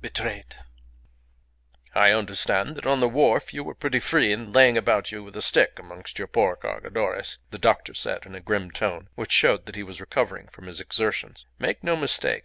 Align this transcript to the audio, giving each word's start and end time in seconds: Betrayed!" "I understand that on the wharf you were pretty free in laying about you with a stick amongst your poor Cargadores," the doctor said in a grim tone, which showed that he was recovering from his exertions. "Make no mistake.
Betrayed!" 0.00 0.56
"I 1.94 2.10
understand 2.10 2.76
that 2.76 2.86
on 2.86 3.00
the 3.00 3.08
wharf 3.10 3.52
you 3.52 3.62
were 3.62 3.74
pretty 3.74 4.00
free 4.00 4.32
in 4.32 4.50
laying 4.50 4.78
about 4.78 5.12
you 5.12 5.22
with 5.22 5.36
a 5.36 5.42
stick 5.42 5.78
amongst 5.78 6.18
your 6.18 6.28
poor 6.28 6.56
Cargadores," 6.56 7.36
the 7.50 7.58
doctor 7.58 7.92
said 7.92 8.24
in 8.24 8.34
a 8.34 8.40
grim 8.40 8.70
tone, 8.70 9.10
which 9.16 9.32
showed 9.32 9.66
that 9.66 9.76
he 9.76 9.82
was 9.82 10.00
recovering 10.00 10.48
from 10.48 10.66
his 10.66 10.80
exertions. 10.80 11.44
"Make 11.58 11.84
no 11.84 11.94
mistake. 11.94 12.44